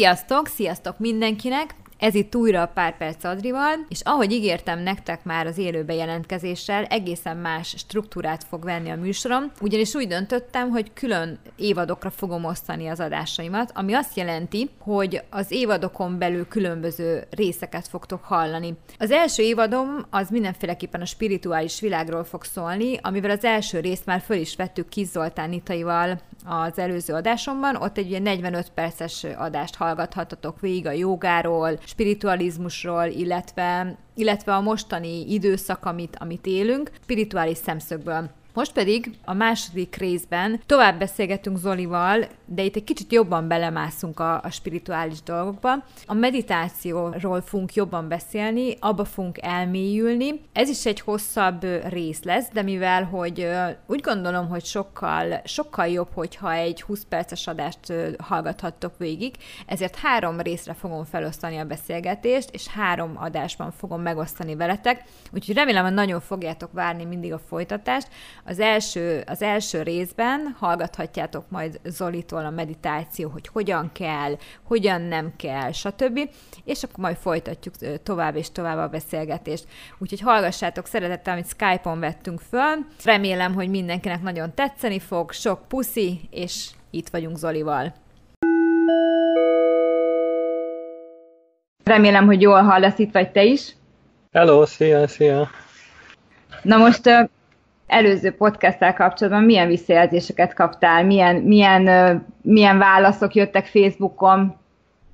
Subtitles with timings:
[0.00, 1.79] Sziasztok, sziasztok mindenkinek!
[2.00, 7.36] Ez itt újra Pár Perc Adrival, és ahogy ígértem nektek már az élő bejelentkezéssel, egészen
[7.36, 13.00] más struktúrát fog venni a műsorom, ugyanis úgy döntöttem, hogy külön évadokra fogom osztani az
[13.00, 18.76] adásaimat, ami azt jelenti, hogy az évadokon belül különböző részeket fogtok hallani.
[18.98, 24.20] Az első évadom az mindenféleképpen a spirituális világról fog szólni, amivel az első részt már
[24.20, 29.74] föl is vettük Kis Zoltán Itaival az előző adásomban, ott egy ilyen 45 perces adást
[29.74, 38.30] hallgathatatok végig a jogáról, spiritualizmusról, illetve, illetve a mostani időszak, amit, amit élünk, spirituális szemszögből.
[38.54, 44.42] Most pedig a második részben tovább beszélgetünk Zolival, de itt egy kicsit jobban belemászunk a,
[44.42, 45.72] a spirituális dolgokba.
[46.06, 50.40] A meditációról fogunk jobban beszélni, abba fogunk elmélyülni.
[50.52, 53.48] Ez is egy hosszabb rész lesz, de mivel, hogy
[53.86, 59.34] úgy gondolom, hogy sokkal, sokkal jobb, hogyha egy 20 perces adást hallgathattok végig,
[59.66, 65.84] ezért három részre fogom felosztani a beszélgetést, és három adásban fogom megosztani veletek, úgyhogy remélem,
[65.84, 68.08] hogy nagyon fogjátok várni mindig a folytatást.
[68.50, 75.32] Az első, az első részben hallgathatjátok majd Zolitól a meditáció, hogy hogyan kell, hogyan nem
[75.36, 76.30] kell, stb.
[76.64, 79.66] És akkor majd folytatjuk tovább és tovább a beszélgetést.
[79.98, 82.86] Úgyhogy hallgassátok szeretettel, amit Skype-on vettünk föl.
[83.04, 87.94] Remélem, hogy mindenkinek nagyon tetszeni fog, sok puszi, és itt vagyunk Zolival.
[91.84, 93.76] Remélem, hogy jól hallasz, itt vagy te is.
[94.32, 95.50] Hello, szia, szia.
[96.62, 97.30] Na most
[97.90, 104.58] előző podcasttel kapcsolatban milyen visszajelzéseket kaptál, milyen, milyen, milyen válaszok jöttek Facebookon?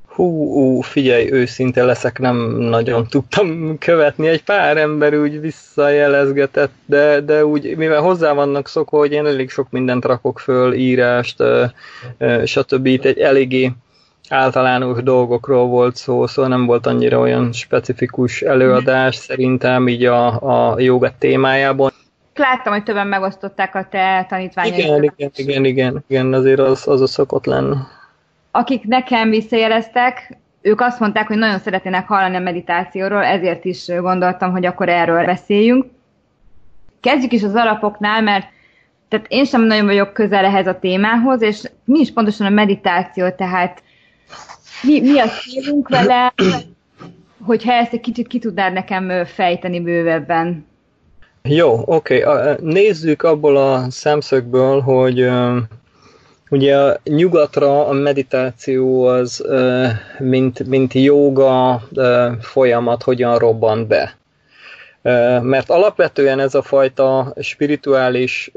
[0.07, 0.25] Hú,
[0.55, 4.29] ú, figyelj, őszinte leszek, nem nagyon tudtam követni.
[4.29, 9.51] Egy pár ember úgy visszajelezgetett, de, de úgy, mivel hozzá vannak szokva, hogy én elég
[9.51, 11.42] sok mindent rakok föl, írást,
[12.45, 12.86] stb.
[12.86, 13.73] Itt egy eléggé
[14.29, 20.27] általános dolgokról volt szó, szóval nem volt annyira olyan specifikus előadás szerintem így a,
[20.70, 21.92] a joga témájában
[22.39, 24.79] láttam, hogy többen megosztották a te tanítványokat.
[24.79, 27.77] Igen, igen, igen, igen, igen, azért az, az a szokott lenni.
[28.51, 34.51] Akik nekem visszajeleztek, ők azt mondták, hogy nagyon szeretnének hallani a meditációról, ezért is gondoltam,
[34.51, 35.85] hogy akkor erről beszéljünk.
[37.01, 38.47] Kezdjük is az alapoknál, mert
[39.08, 43.30] tehát én sem nagyon vagyok közel ehhez a témához, és mi is pontosan a meditáció,
[43.30, 43.83] tehát
[44.83, 46.35] mi, mi a célunk vele,
[47.42, 50.67] hogyha ezt egy kicsit ki tudnád nekem fejteni bővebben.
[51.48, 52.24] Jó, oké.
[52.24, 52.55] Okay.
[52.61, 55.29] Nézzük abból a szemszögből, hogy
[56.51, 59.45] ugye a nyugatra a meditáció az,
[60.18, 61.83] mint, mint joga
[62.40, 64.17] folyamat hogyan robban be.
[65.42, 68.52] Mert alapvetően ez a fajta spirituális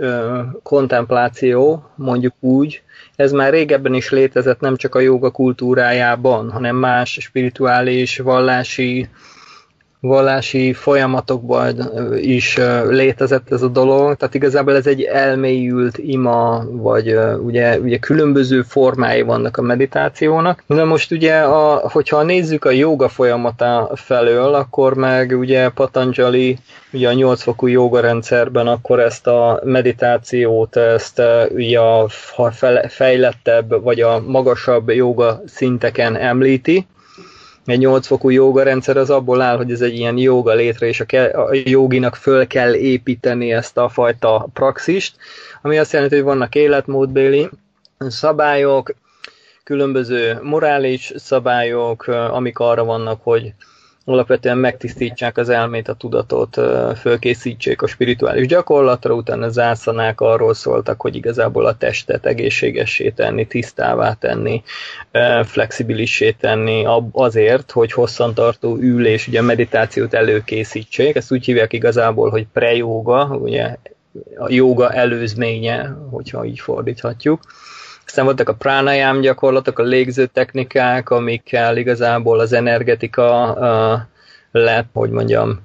[0.63, 2.81] kontempláció, mondjuk úgy,
[3.15, 9.09] ez már régebben is létezett nem csak a joga kultúrájában, hanem más spirituális, vallási
[10.01, 17.79] vallási folyamatokban is létezett ez a dolog, tehát igazából ez egy elmélyült ima, vagy ugye,
[17.79, 20.63] ugye különböző formái vannak a meditációnak.
[20.65, 26.57] Na most ugye, a, hogyha nézzük a joga folyamata felől, akkor meg ugye Patanjali
[26.93, 32.09] ugye a nyolcfokú joga rendszerben akkor ezt a meditációt, ezt ugye a
[32.87, 36.87] fejlettebb, vagy a magasabb joga szinteken említi,
[37.69, 41.05] egy nyolcfokú joga rendszer az abból áll, hogy ez egy ilyen joga létre, és a,
[41.05, 45.15] ke- a joginak föl kell építeni ezt a fajta praxist,
[45.61, 47.49] ami azt jelenti, hogy vannak életmódbéli
[47.97, 48.93] szabályok,
[49.63, 53.53] különböző morális szabályok, amik arra vannak, hogy
[54.05, 56.61] alapvetően megtisztítsák az elmét, a tudatot,
[56.97, 64.13] fölkészítsék a spirituális gyakorlatra, utána zászanák arról szóltak, hogy igazából a testet egészségessé tenni, tisztává
[64.13, 64.63] tenni,
[65.43, 73.25] flexibilissé tenni azért, hogy hosszantartó ülés, ugye meditációt előkészítsék, ezt úgy hívják igazából, hogy pre-yoga,
[73.25, 73.75] ugye
[74.37, 77.39] a joga előzménye, hogyha így fordíthatjuk
[78.09, 85.09] aztán voltak a pranayam gyakorlatok, a légző technikák, amikkel igazából az energetika uh, lett, hogy
[85.09, 85.59] mondjam,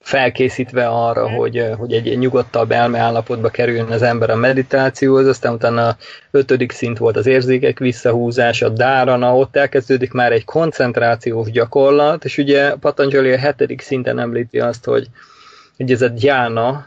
[0.00, 5.96] felkészítve arra, hogy, hogy egy nyugodtabb elmeállapotba kerüljön az ember a meditációhoz, aztán utána a
[6.30, 12.38] ötödik szint volt az érzékek visszahúzása, a dárana, ott elkezdődik már egy koncentrációs gyakorlat, és
[12.38, 15.06] ugye Patanjali a hetedik szinten említi azt, hogy,
[15.76, 16.86] hogy ez a gyána,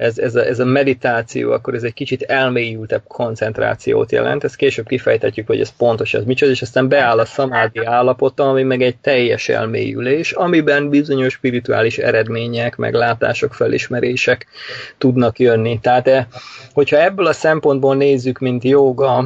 [0.00, 4.86] ez, ez, a, ez a meditáció, akkor ez egy kicsit elmélyültebb koncentrációt jelent, ezt később
[4.86, 8.96] kifejtetjük, hogy ez pontos, ez micsoda, és aztán beáll a szamádi állapota, ami meg egy
[8.96, 14.46] teljes elmélyülés, amiben bizonyos spirituális eredmények, meglátások, felismerések
[14.98, 15.78] tudnak jönni.
[15.82, 16.26] Tehát, eh,
[16.72, 19.24] hogyha ebből a szempontból nézzük, mint joga,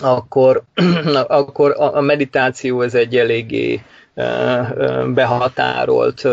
[0.00, 0.62] akkor,
[1.26, 3.82] akkor a meditáció ez egy eléggé
[5.06, 6.28] behatárolt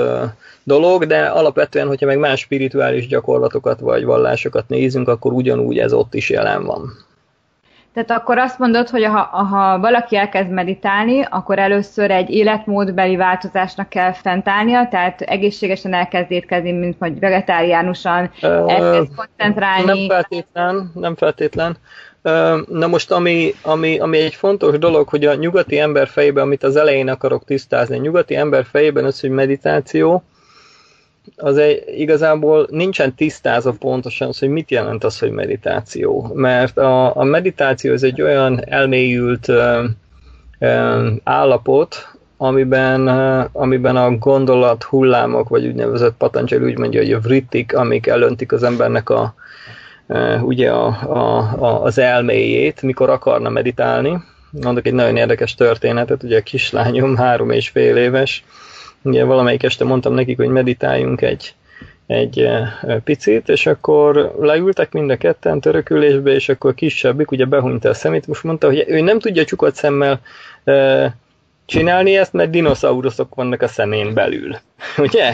[0.63, 6.13] dolog, de alapvetően, hogyha meg más spirituális gyakorlatokat vagy vallásokat nézünk, akkor ugyanúgy ez ott
[6.13, 7.09] is jelen van.
[7.93, 13.89] Tehát akkor azt mondod, hogy ha, ha valaki elkezd meditálni, akkor először egy életmódbeli változásnak
[13.89, 19.85] kell fentállnia, tehát egészségesen elkezd étkezni, mint hogy vegetáriánusan elkezd koncentrálni.
[19.85, 21.77] Nem feltétlen, nem feltétlen.
[22.67, 26.75] Na most, ami, ami, ami egy fontos dolog, hogy a nyugati ember fejében, amit az
[26.75, 30.23] elején akarok tisztázni, a nyugati ember fejében az, hogy meditáció,
[31.35, 36.31] az egy, igazából nincsen tisztázva pontosan az, hogy mit jelent az, hogy meditáció.
[36.33, 39.83] Mert a, a meditáció ez egy olyan elmélyült ö,
[40.59, 43.07] ö, állapot, amiben,
[43.51, 48.63] amiben a gondolat hullámok, vagy úgynevezett Patanjali úgy mondja, hogy a vrittik, amik elöntik az
[48.63, 49.33] embernek a,
[50.41, 54.23] ugye a, a, a, az elméjét, mikor akarna meditálni.
[54.49, 58.43] Mondok egy nagyon érdekes történetet, ugye a kislányom három és fél éves,
[59.01, 61.55] ugye valamelyik este mondtam nekik, hogy meditáljunk egy,
[62.07, 62.49] egy
[63.03, 68.27] picit, és akkor leültek mind a ketten törökülésbe, és akkor kisebbik ugye behunyta a szemét,
[68.27, 70.21] most mondta, hogy ő nem tudja csukott szemmel
[71.65, 74.55] csinálni ezt, mert dinoszauruszok vannak a szemén belül.
[74.97, 75.31] Ugye?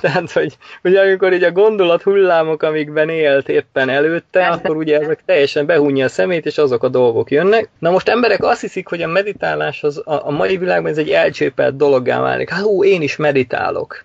[0.00, 5.22] Tehát, hogy ugye amikor így a gondolat hullámok, amikben élt éppen előtte, akkor ugye ezek
[5.24, 7.68] teljesen behunja a szemét, és azok a dolgok jönnek.
[7.78, 11.10] Na most emberek azt hiszik, hogy a meditálás az a, a mai világban ez egy
[11.10, 12.50] elcsépelt dologgá válik.
[12.50, 14.04] Hát ó, én is meditálok.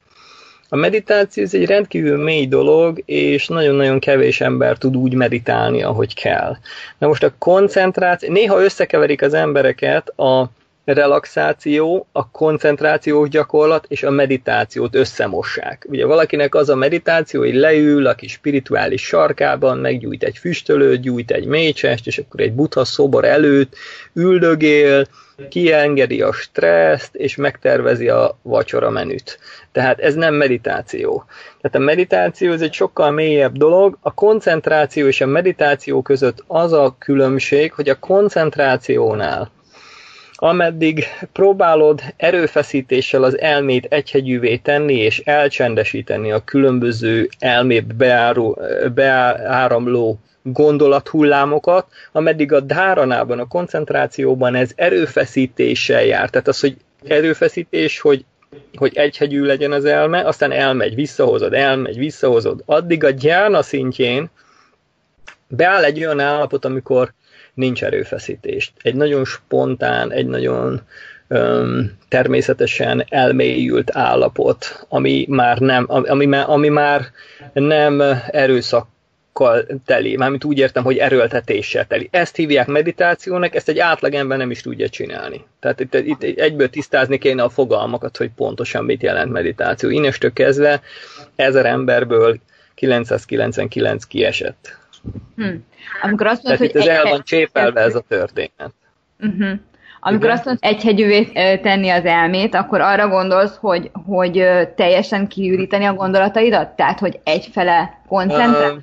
[0.70, 6.14] A meditáció ez egy rendkívül mély dolog, és nagyon-nagyon kevés ember tud úgy meditálni, ahogy
[6.14, 6.58] kell.
[6.98, 10.50] Na most a koncentráció, néha összekeverik az embereket a
[10.86, 15.86] relaxáció, a koncentrációs gyakorlat és a meditációt összemossák.
[15.90, 21.32] Ugye valakinek az a meditáció, hogy leül a kis spirituális sarkában, meggyújt egy füstölőt, gyújt
[21.32, 23.76] egy mécsest, és akkor egy buddha szobor előtt
[24.14, 25.06] üldögél,
[25.50, 29.40] kiengedi a stresszt, és megtervezi a vacsora menüt.
[29.72, 31.26] Tehát ez nem meditáció.
[31.62, 33.98] Tehát a meditáció ez egy sokkal mélyebb dolog.
[34.02, 39.52] A koncentráció és a meditáció között az a különbség, hogy a koncentrációnál
[40.36, 48.60] ameddig próbálod erőfeszítéssel az elmét egyhegyűvé tenni és elcsendesíteni a különböző elmét beáró,
[48.94, 56.30] beáramló gondolathullámokat, ameddig a dáranában, a koncentrációban ez erőfeszítéssel jár.
[56.30, 58.26] Tehát az, hogy erőfeszítés, hogy
[58.76, 62.64] hogy egyhegyű legyen az elme, aztán elmegy, visszahozod, elmegy, visszahozod.
[62.66, 64.30] Addig a gyána szintjén
[65.48, 67.14] beáll egy olyan állapot, amikor
[67.56, 68.72] nincs erőfeszítést.
[68.82, 70.82] Egy nagyon spontán, egy nagyon
[71.28, 77.02] öm, természetesen elmélyült állapot, ami már nem, ami, már, ami már
[77.54, 78.88] nem erőszak
[79.86, 82.08] teli, mármint úgy értem, hogy erőltetéssel teli.
[82.12, 85.46] Ezt hívják meditációnak, ezt egy átlagember nem is tudja csinálni.
[85.60, 89.90] Tehát itt, itt egyből tisztázni kéne a fogalmakat, hogy pontosan mit jelent meditáció.
[89.90, 90.82] Innestől kezdve
[91.36, 92.40] ezer emberből
[92.76, 94.78] 999 kiesett.
[95.36, 95.56] Hm.
[96.02, 96.82] Amikor azt mondod, hogy...
[96.82, 98.74] Ez el van csépelve ez a történet.
[99.20, 99.60] Uh-huh.
[100.08, 100.36] Amikor Igen.
[100.36, 101.24] azt mondod, egyhegyűvé
[101.58, 106.76] tenni az elmét, akkor arra gondolsz, hogy, hogy teljesen kiüríteni a gondolataidat?
[106.76, 108.72] Tehát, hogy egyfele koncentrál?
[108.72, 108.78] Uh,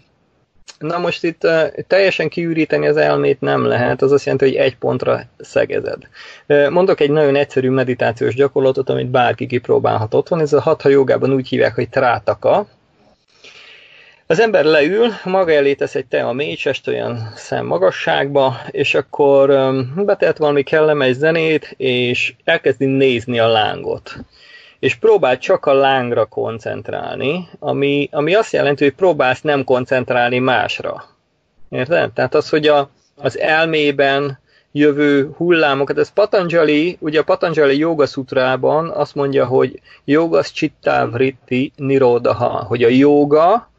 [0.78, 4.76] na most itt uh, teljesen kiüríteni az elmét nem lehet, az azt jelenti, hogy egy
[4.76, 6.08] pontra szegezed.
[6.49, 11.32] Uh, mondok egy nagyon egyszerű meditációs gyakorlatot, amit bárki kipróbálhat otthon, ez a hatha jogában
[11.32, 12.66] úgy hívják, hogy trátaka,
[14.32, 20.38] az ember leül, maga elé tesz egy tea mécsest olyan szem magasságba, és akkor betehet
[20.38, 24.16] valami kellemes zenét, és elkezdi nézni a lángot.
[24.78, 31.04] És próbál csak a lángra koncentrálni, ami, ami azt jelenti, hogy próbálsz nem koncentrálni másra.
[31.68, 32.12] Érted?
[32.12, 34.38] Tehát az, hogy a, az elmében
[34.70, 41.72] jövő hullámokat, ez Patanjali, ugye a Patanjali Yoga Sutrában azt mondja, hogy Yogas Chitta Vritti
[41.76, 43.70] Nirodaha, hogy a joga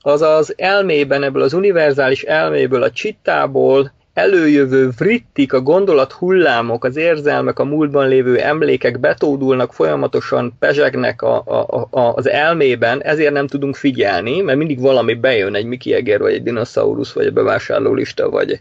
[0.00, 6.96] az az elmében, ebből az univerzális elméből, a csittából előjövő vrittik, a gondolat hullámok, az
[6.96, 13.46] érzelmek, a múltban lévő emlékek betódulnak, folyamatosan pezsegnek a, a, a, az elmében, ezért nem
[13.46, 18.30] tudunk figyelni, mert mindig valami bejön, egy Mickey Eger, vagy egy dinoszaurusz, vagy egy bevásárlólista,
[18.30, 18.60] vagy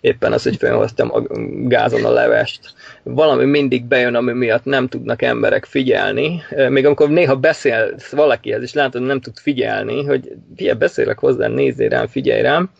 [0.00, 1.22] éppen az, hogy felhoztam a
[1.68, 2.60] gázon a levest.
[3.02, 6.42] Valami mindig bejön, ami miatt nem tudnak emberek figyelni.
[6.68, 11.88] Még amikor néha beszélsz valakihez, és látod, nem tud figyelni, hogy fia, beszélek hozzá, nézzél
[11.88, 12.70] rám, figyelj rám,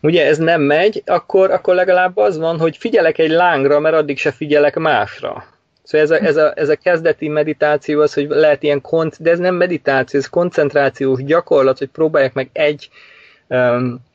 [0.00, 4.18] ugye ez nem megy, akkor, akkor legalább az van, hogy figyelek egy lángra, mert addig
[4.18, 5.44] se figyelek másra.
[5.82, 9.30] Szóval ez a, ez a, ez a kezdeti meditáció az, hogy lehet ilyen kont, de
[9.30, 12.88] ez nem meditáció, ez koncentrációs gyakorlat, hogy próbálják meg egy
[13.48, 14.06] um,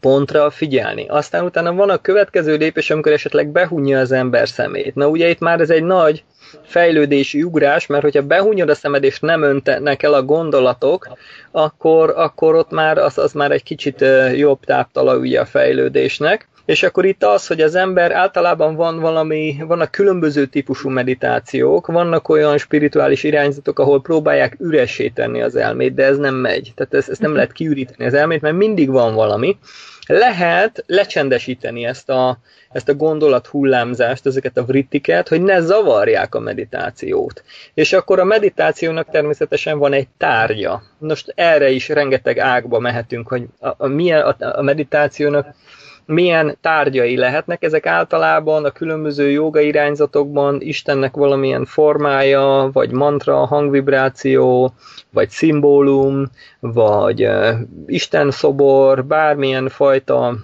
[0.00, 1.06] pontra figyelni.
[1.08, 4.94] Aztán utána van a következő lépés, amikor esetleg behunja az ember szemét.
[4.94, 6.24] Na ugye itt már ez egy nagy
[6.62, 11.08] fejlődési ugrás, mert hogyha behunyod a szemed és nem öntenek el a gondolatok,
[11.50, 14.04] akkor, akkor ott már az, az már egy kicsit
[14.36, 16.48] jobb táptalajúja a fejlődésnek.
[16.70, 22.28] És akkor itt az, hogy az ember általában van valami, vannak különböző típusú meditációk, vannak
[22.28, 26.72] olyan spirituális irányzatok, ahol próbálják üressé tenni az elmét, de ez nem megy.
[26.74, 29.58] Tehát ezt, ezt nem lehet kiüríteni az elmét, mert mindig van valami.
[30.06, 32.38] Lehet lecsendesíteni ezt a,
[32.72, 37.42] ezt a gondolat hullámzást, ezeket a vrittiket, hogy ne zavarják a meditációt.
[37.74, 40.82] És akkor a meditációnak természetesen van egy tárgya.
[40.98, 45.54] Most erre is rengeteg ágba mehetünk, hogy a, a, a, a meditációnak
[46.04, 47.62] milyen tárgyai lehetnek.
[47.62, 54.74] Ezek általában a különböző joga irányzatokban Istennek valamilyen formája, vagy mantra, hangvibráció,
[55.10, 56.30] vagy szimbólum,
[56.60, 57.28] vagy
[57.86, 60.36] Isten szobor, bármilyen fajta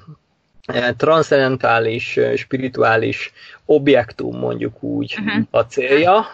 [0.96, 3.32] transzendentális, spirituális
[3.64, 5.44] objektum mondjuk úgy uh-huh.
[5.50, 6.26] a célja,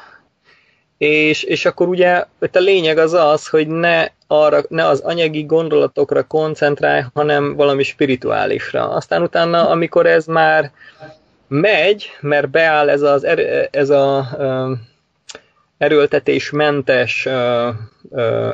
[0.99, 6.23] és, és akkor ugye a lényeg az az, hogy ne, arra, ne az anyagi gondolatokra
[6.23, 8.91] koncentrálj, hanem valami spirituálisra.
[8.91, 10.71] Aztán utána, amikor ez már
[11.49, 13.27] megy, mert beáll ez, az,
[13.71, 14.29] ez a
[15.79, 17.29] erőltetésmentes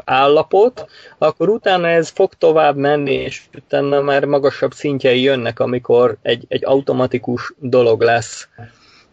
[0.05, 0.87] állapot,
[1.19, 6.65] akkor utána ez fog tovább menni, és utána már magasabb szintjei jönnek, amikor egy, egy
[6.65, 8.49] automatikus dolog lesz.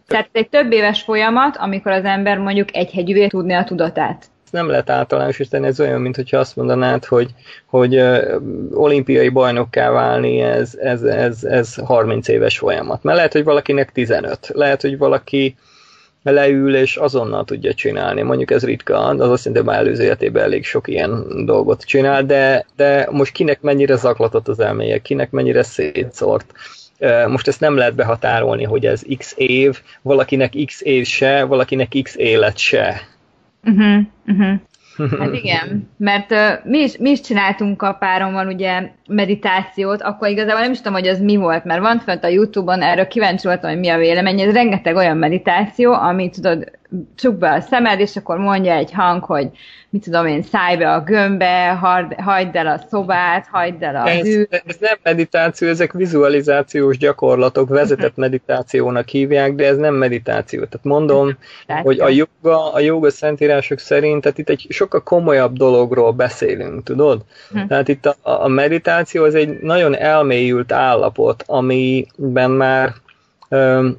[0.06, 4.30] Tehát egy több éves folyamat, amikor az ember mondjuk egy hegyűvé tudni a tudatát.
[4.50, 7.34] Nem lehet általánosítani, ez olyan, mint hogyha azt mondanád, hogy,
[7.66, 8.02] hogy
[8.70, 13.02] olimpiai bajnokká válni, ez, ez, ez, ez 30 éves folyamat.
[13.02, 14.50] Mert lehet, hogy valakinek 15.
[14.52, 15.56] Lehet, hogy valaki
[16.22, 18.22] leül és azonnal tudja csinálni.
[18.22, 22.66] Mondjuk ez ritka, az azt jelenti, már előző életében elég sok ilyen dolgot csinál, de,
[22.76, 26.52] de most kinek mennyire zaklatott az elméje, kinek mennyire szétszort
[27.28, 32.16] most ezt nem lehet behatárolni, hogy ez x év, valakinek x év se, valakinek x
[32.16, 33.08] élet se.
[33.66, 34.60] Uh-huh, uh-huh.
[35.18, 40.60] Hát igen, mert uh, mi, is, mi is csináltunk a párommal ugye meditációt, akkor igazából
[40.60, 43.70] nem is tudom, hogy az mi volt, mert van fönt a Youtube-on, erről kíváncsi voltam,
[43.70, 46.70] hogy mi a vélemény, ez rengeteg olyan meditáció, ami tudod,
[47.16, 49.48] csuk be a szemed, és akkor mondja egy hang, hogy
[49.90, 51.78] mit tudom én, szállj be a gömbbe,
[52.18, 58.16] hagyd el a szobát, hagyd el a ez, ez nem meditáció, ezek vizualizációs gyakorlatok, vezetett
[58.16, 60.58] meditációnak hívják, de ez nem meditáció.
[60.58, 66.12] Tehát mondom, hogy a joga, a joga szentírások szerint, tehát itt egy sokkal komolyabb dologról
[66.12, 67.24] beszélünk, tudod?
[67.52, 67.66] Hm.
[67.66, 72.94] Tehát itt a, a meditáció az egy nagyon elmélyült állapot, amiben már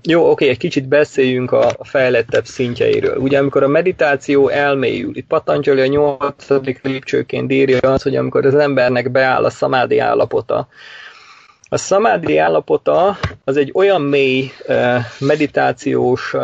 [0.04, 3.18] jó, oké, egy kicsit beszéljünk a fejlettebb szintjeiről.
[3.18, 8.56] Ugye amikor a meditáció elmélyül, itt Patanjali a nyolcadik lépcsőként írja az, hogy amikor az
[8.56, 10.68] embernek beáll a szamádi állapota,
[11.70, 14.52] a szamádi állapota az egy olyan mély
[15.20, 16.36] meditációs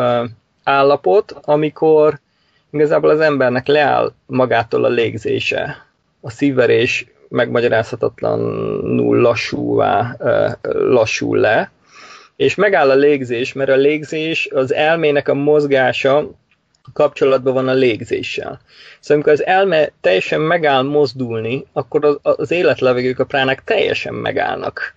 [0.64, 2.18] állapot, amikor
[2.70, 5.86] igazából az embernek leáll magától a légzése.
[6.20, 10.16] A szívverés megmagyarázhatatlanul lassúvá
[10.62, 11.70] lassul le,
[12.36, 16.30] és megáll a légzés, mert a légzés az elmének a mozgása
[16.92, 18.60] kapcsolatban van a légzéssel.
[19.00, 24.94] Szóval amikor az elme teljesen megáll mozdulni, akkor az, az életlevegők a pránák teljesen megállnak.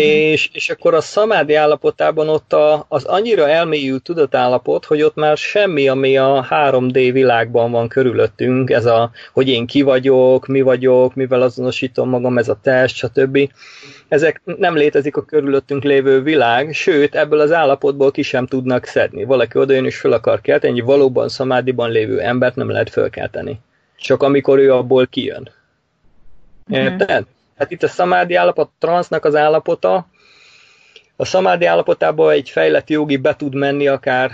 [0.00, 0.02] Mm.
[0.02, 5.36] És, és akkor a szamádi állapotában ott a, az annyira elmélyült tudatállapot, hogy ott már
[5.36, 11.14] semmi, ami a 3D világban van körülöttünk, ez a, hogy én ki vagyok, mi vagyok,
[11.14, 13.38] mivel azonosítom magam, ez a test, stb.
[14.08, 19.24] Ezek nem létezik a körülöttünk lévő világ, sőt, ebből az állapotból ki sem tudnak szedni.
[19.24, 23.60] Valaki jön és fel akar kelteni, egy valóban szamádiban lévő embert nem lehet fölkelteni.
[23.96, 25.50] Csak amikor ő abból kijön.
[26.66, 26.80] Mhm.
[26.80, 27.10] Érted?
[27.10, 27.41] Mm-hmm.
[27.56, 30.06] Hát itt a szamádi állapot, a transznak az állapota,
[31.16, 34.30] a szamádi állapotában egy fejlett jogi be tud menni akár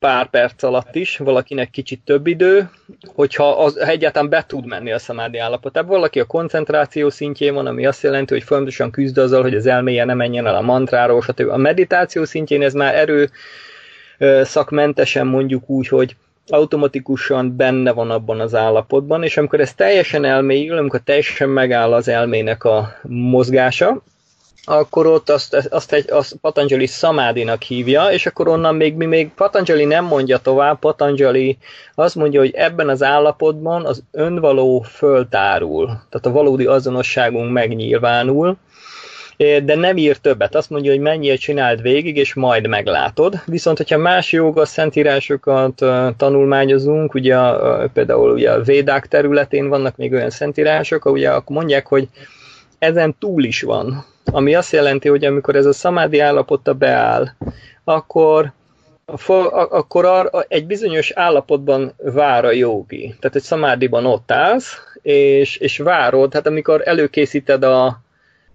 [0.00, 2.70] pár perc alatt is, valakinek kicsit több idő,
[3.14, 5.88] hogyha az egyáltalán be tud menni a szamádi állapotába.
[5.88, 10.04] Valaki a koncentráció szintjén van, ami azt jelenti, hogy folyamatosan küzd azzal, hogy az elméje
[10.04, 11.48] ne menjen el a mantráról, stb.
[11.48, 13.30] A meditáció szintjén ez már erő
[14.42, 16.16] szakmentesen mondjuk úgy, hogy
[16.48, 22.08] automatikusan benne van abban az állapotban, és amikor ez teljesen elmélyül, amikor teljesen megáll az
[22.08, 24.02] elmének a mozgása,
[24.64, 29.30] akkor ott azt, azt egy azt Patanjali szamádinak hívja, és akkor onnan még mi még
[29.34, 31.58] Patanjali nem mondja tovább, Patanjali
[31.94, 38.56] azt mondja, hogy ebben az állapotban az önvaló föltárul, tehát a valódi azonosságunk megnyilvánul,
[39.64, 40.54] de nem ír többet.
[40.54, 43.40] Azt mondja, hogy mennyire csináld végig, és majd meglátod.
[43.46, 45.84] Viszont, hogyha más joga szentírásokat
[46.16, 47.36] tanulmányozunk, ugye
[47.92, 52.08] például ugye a védák területén vannak még olyan szentírások, ugye akkor mondják, hogy
[52.78, 54.04] ezen túl is van.
[54.24, 57.28] Ami azt jelenti, hogy amikor ez a szamádi állapota beáll,
[57.84, 58.52] akkor
[59.70, 63.14] akkor egy bizonyos állapotban vár a jogi.
[63.20, 68.00] Tehát egy szamádiban ott állsz, és, és várod, hát amikor előkészíted a,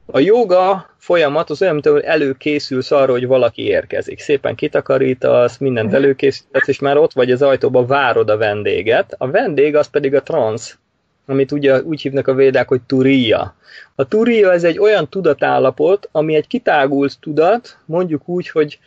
[0.05, 4.19] a joga folyamat az olyan, mint hogy előkészülsz arra, hogy valaki érkezik.
[4.19, 5.95] Szépen kitakarítasz, mindent mhm.
[5.95, 9.15] előkészítesz, és már ott vagy az ajtóba, várod a vendéget.
[9.17, 10.77] A vendég az pedig a transz,
[11.25, 13.55] amit ugye úgy hívnak a védák, hogy turia.
[13.95, 18.79] A turia ez egy olyan tudatállapot, ami egy kitágult tudat, mondjuk úgy, hogy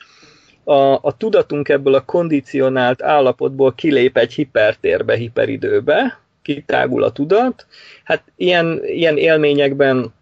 [0.65, 7.67] a, a tudatunk ebből a kondicionált állapotból kilép egy hipertérbe, hiperidőbe, kitágul a tudat.
[8.05, 10.13] Hát ilyen, ilyen élményekben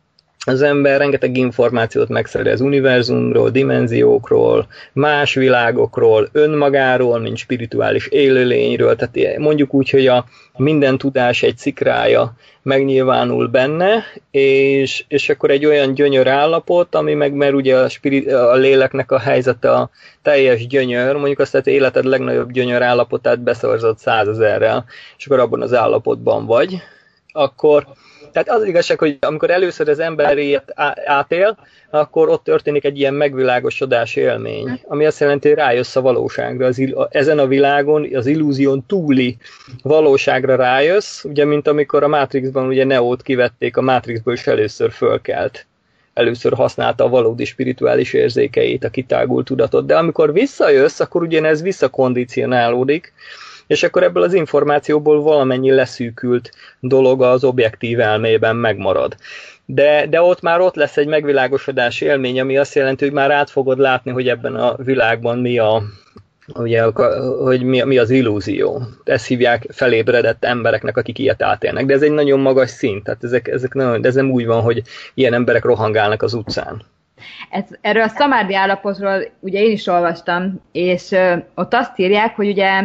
[0.46, 9.74] az ember rengeteg információt megszerez univerzumról, dimenziókról, más világokról, önmagáról, mint spirituális élőlényről, tehát mondjuk
[9.74, 10.24] úgy, hogy a
[10.56, 17.32] minden tudás egy szikrája megnyilvánul benne, és, és akkor egy olyan gyönyör állapot, ami meg,
[17.32, 19.90] mert ugye a, spirit, a léleknek a helyzete a
[20.22, 24.84] teljes gyönyör, mondjuk azt tehát életed legnagyobb gyönyör állapotát beszorzott százezerrel,
[25.18, 26.82] és akkor abban az állapotban vagy,
[27.37, 27.87] akkor
[28.33, 30.73] tehát az igazság, hogy amikor először az ember ilyet
[31.05, 31.59] átél,
[31.90, 36.66] akkor ott történik egy ilyen megvilágosodás élmény, ami azt jelenti, hogy rájössz a valóságra.
[36.66, 39.37] Az, ezen a világon, az illúzión túli
[39.83, 45.66] valóságra rájössz, ugye, mint amikor a Matrixban ugye Neót kivették, a Matrixból is először fölkelt
[46.14, 53.12] először használta a valódi spirituális érzékeit, a kitágult tudatot, de amikor visszajössz, akkor ugyanez visszakondicionálódik,
[53.66, 59.16] és akkor ebből az információból valamennyi leszűkült dolog az objektív elmében megmarad.
[59.64, 63.50] De, de ott már ott lesz egy megvilágosodás élmény, ami azt jelenti, hogy már át
[63.50, 65.82] fogod látni, hogy ebben a világban mi a,
[66.54, 66.82] ugye,
[67.42, 68.82] hogy mi, mi az illúzió.
[69.04, 71.87] Ezt hívják felébredett embereknek, akik ilyet átélnek.
[71.87, 74.62] De ez egy nagyon magas szint, tehát ezek, ezek nagyon, de ez nem úgy van,
[74.62, 74.83] hogy
[75.14, 76.83] ilyen emberek rohangálnak az utcán.
[77.50, 82.48] Ez, erről a szamárdi állapotról ugye én is olvastam, és ö, ott azt írják, hogy
[82.48, 82.83] ugye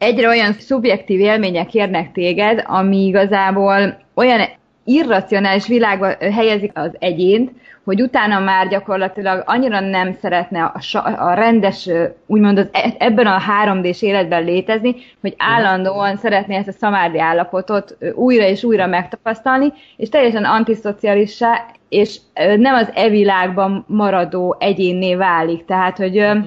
[0.00, 4.40] egyre olyan szubjektív élmények érnek téged, ami igazából olyan
[4.84, 7.50] irracionális világba helyezik az egyént,
[7.84, 10.80] hogy utána már gyakorlatilag annyira nem szeretne a,
[11.18, 11.88] a rendes,
[12.26, 17.96] úgymond az, e, ebben a 3D-s életben létezni, hogy állandóan szeretné ezt a szamárdi állapotot
[18.14, 22.16] újra és újra megtapasztalni, és teljesen antiszocialissá, és
[22.56, 25.64] nem az e világban maradó egyénné válik.
[25.64, 26.46] Tehát, hogy, uh-huh.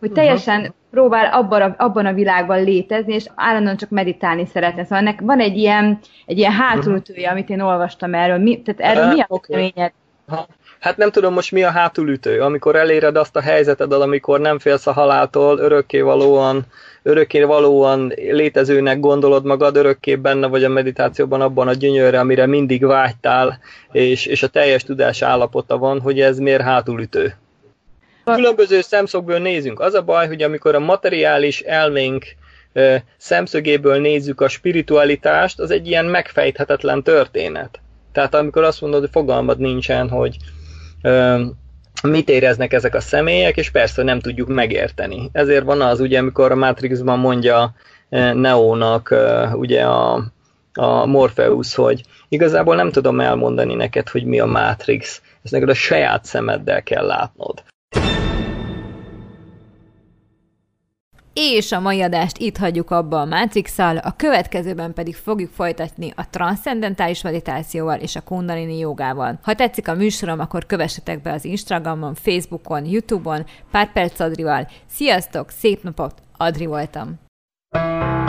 [0.00, 4.82] hogy teljesen próbál abban a, abban a világban létezni, és állandóan csak meditálni szeretne.
[4.82, 8.38] Szóval ennek van egy ilyen, egy ilyen hátulütője, amit én olvastam erről.
[8.38, 9.74] Mi, tehát erről uh, mi a okay.
[10.80, 14.86] Hát nem tudom most mi a hátulütő, amikor eléred azt a helyzeted, amikor nem félsz
[14.86, 16.62] a haláltól, örökké valóan,
[17.02, 22.84] örökké valóan létezőnek gondolod magad, örökké benne vagy a meditációban abban a gyönyörre, amire mindig
[22.84, 23.58] vágytál,
[23.92, 27.34] és, és a teljes tudás állapota van, hogy ez miért hátulütő.
[28.24, 29.80] Különböző szemszögből nézünk.
[29.80, 32.24] Az a baj, hogy amikor a materiális elménk
[33.16, 37.80] szemszögéből nézzük a spiritualitást, az egy ilyen megfejthetetlen történet.
[38.12, 40.36] Tehát amikor azt mondod, hogy fogalmad nincsen, hogy
[42.02, 45.30] mit éreznek ezek a személyek, és persze nem tudjuk megérteni.
[45.32, 47.74] Ezért van az, ugye, amikor a Matrixban mondja
[48.32, 49.14] Neónak
[49.52, 50.24] ugye a,
[50.74, 55.22] a Morpheus, hogy igazából nem tudom elmondani neked, hogy mi a Matrix.
[55.42, 57.62] Ezt neked a saját szemeddel kell látnod.
[61.32, 66.30] És a mai adást itt hagyjuk abba a matrix a következőben pedig fogjuk folytatni a
[66.30, 69.38] transzcendentális meditációval és a kundalini jogával.
[69.42, 74.68] Ha tetszik a műsorom, akkor kövessetek be az Instagramon, Facebookon, Youtube-on, pár perc Adrival.
[74.86, 77.20] Sziasztok, szép napot, Adri voltam!
[77.74, 78.21] thank you